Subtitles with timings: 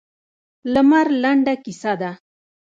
[0.73, 2.11] لمر لنډه کیسه ده.